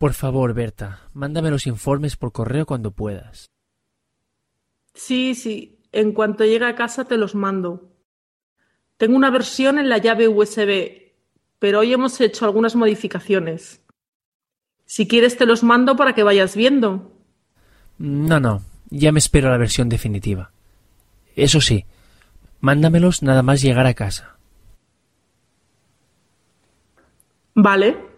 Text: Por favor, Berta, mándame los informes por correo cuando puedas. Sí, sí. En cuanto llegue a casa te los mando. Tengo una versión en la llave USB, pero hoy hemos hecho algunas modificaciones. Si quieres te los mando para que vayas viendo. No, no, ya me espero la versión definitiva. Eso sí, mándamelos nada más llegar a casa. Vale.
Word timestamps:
Por 0.00 0.14
favor, 0.14 0.54
Berta, 0.54 1.10
mándame 1.12 1.50
los 1.50 1.66
informes 1.66 2.16
por 2.16 2.32
correo 2.32 2.64
cuando 2.64 2.90
puedas. 2.90 3.50
Sí, 4.94 5.34
sí. 5.34 5.78
En 5.92 6.12
cuanto 6.12 6.46
llegue 6.46 6.64
a 6.64 6.74
casa 6.74 7.04
te 7.04 7.18
los 7.18 7.34
mando. 7.34 7.92
Tengo 8.96 9.14
una 9.14 9.28
versión 9.28 9.78
en 9.78 9.90
la 9.90 9.98
llave 9.98 10.26
USB, 10.26 11.12
pero 11.58 11.80
hoy 11.80 11.92
hemos 11.92 12.18
hecho 12.22 12.46
algunas 12.46 12.76
modificaciones. 12.76 13.82
Si 14.86 15.06
quieres 15.06 15.36
te 15.36 15.44
los 15.44 15.62
mando 15.62 15.96
para 15.96 16.14
que 16.14 16.22
vayas 16.22 16.56
viendo. 16.56 17.12
No, 17.98 18.40
no, 18.40 18.62
ya 18.88 19.12
me 19.12 19.18
espero 19.18 19.50
la 19.50 19.58
versión 19.58 19.90
definitiva. 19.90 20.50
Eso 21.36 21.60
sí, 21.60 21.84
mándamelos 22.60 23.22
nada 23.22 23.42
más 23.42 23.60
llegar 23.60 23.84
a 23.84 23.92
casa. 23.92 24.38
Vale. 27.54 28.09